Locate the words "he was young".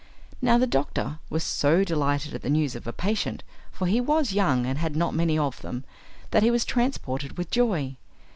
3.85-4.65